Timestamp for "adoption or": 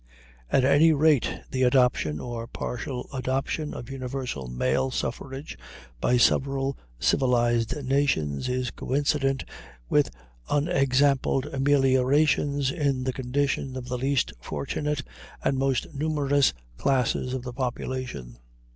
1.61-2.47